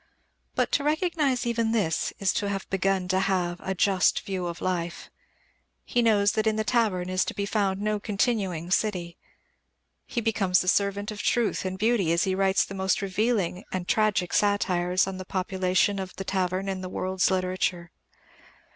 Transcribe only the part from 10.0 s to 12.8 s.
He becomes the servant of truth and beauty as he writes the